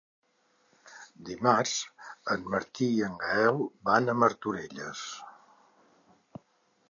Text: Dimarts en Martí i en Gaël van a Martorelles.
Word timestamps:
Dimarts 1.27 1.73
en 2.35 2.47
Martí 2.55 2.87
i 2.97 3.05
en 3.09 3.19
Gaël 3.25 3.61
van 3.89 4.09
a 4.09 4.17
Martorelles. 4.23 5.03